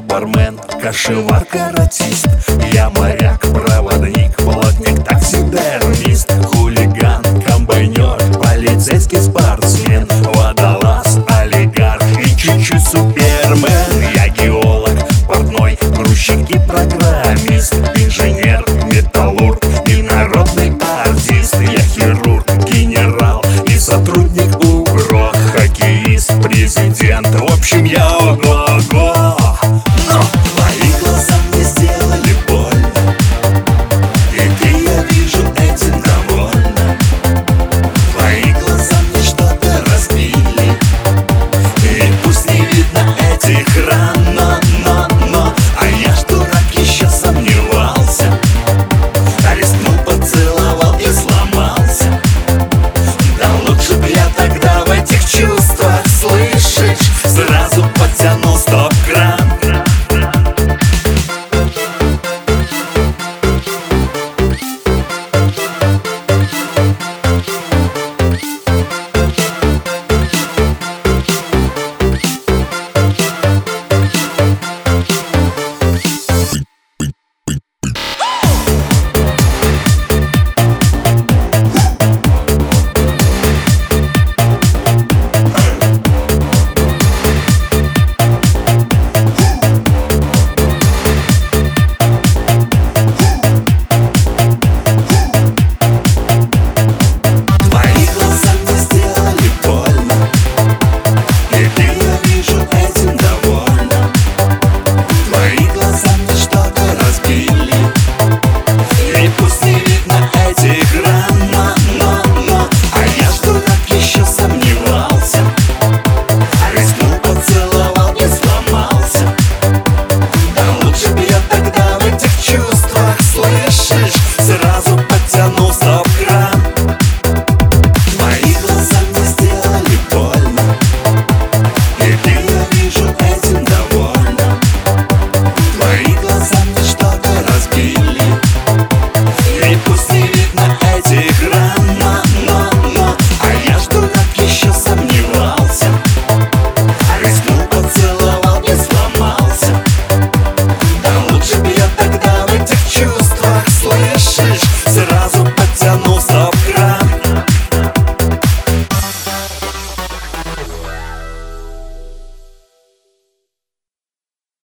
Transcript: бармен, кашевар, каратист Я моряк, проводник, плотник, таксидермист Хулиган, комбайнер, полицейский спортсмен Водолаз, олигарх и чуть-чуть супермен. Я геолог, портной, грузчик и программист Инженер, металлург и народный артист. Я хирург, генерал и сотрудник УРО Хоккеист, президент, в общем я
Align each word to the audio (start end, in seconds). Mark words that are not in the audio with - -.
бармен, 0.00 0.58
кашевар, 0.82 1.44
каратист 1.44 2.28
Я 2.72 2.90
моряк, 2.90 3.40
проводник, 3.40 4.36
плотник, 4.36 5.04
таксидермист 5.04 6.30
Хулиган, 6.46 7.22
комбайнер, 7.42 8.18
полицейский 8.40 9.20
спортсмен 9.20 10.08
Водолаз, 10.34 11.18
олигарх 11.28 12.02
и 12.20 12.36
чуть-чуть 12.36 12.82
супермен. 12.82 14.12
Я 14.14 14.28
геолог, 14.28 14.96
портной, 15.26 15.78
грузчик 15.96 16.50
и 16.50 16.58
программист 16.58 17.74
Инженер, 17.96 18.64
металлург 18.86 19.64
и 19.86 20.02
народный 20.02 20.72
артист. 21.04 21.56
Я 21.60 21.80
хирург, 21.80 22.46
генерал 22.70 23.42
и 23.66 23.78
сотрудник 23.78 24.56
УРО 24.62 25.32
Хоккеист, 25.52 26.42
президент, 26.42 27.28
в 27.28 27.44
общем 27.52 27.84
я 27.84 28.25